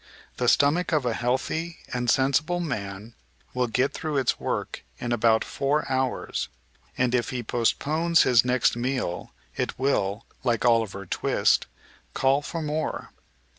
[0.37, 3.13] The stomach of a healthy and sensible man
[3.53, 6.49] will get through its work in about four hours,
[6.97, 11.67] and, if he postpones his next meal, it will, like Oliver Twist,
[12.15, 13.11] call for more.